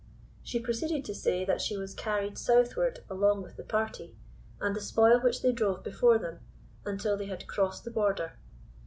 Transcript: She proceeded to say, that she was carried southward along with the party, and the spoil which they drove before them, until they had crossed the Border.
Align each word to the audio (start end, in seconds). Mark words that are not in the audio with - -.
She 0.41 0.59
proceeded 0.59 1.05
to 1.05 1.13
say, 1.13 1.45
that 1.45 1.61
she 1.61 1.77
was 1.77 1.93
carried 1.93 2.35
southward 2.39 3.01
along 3.07 3.43
with 3.43 3.55
the 3.55 3.63
party, 3.63 4.17
and 4.59 4.75
the 4.75 4.81
spoil 4.81 5.19
which 5.21 5.43
they 5.43 5.51
drove 5.51 5.83
before 5.83 6.17
them, 6.17 6.39
until 6.83 7.15
they 7.15 7.27
had 7.27 7.45
crossed 7.45 7.83
the 7.83 7.91
Border. 7.91 8.33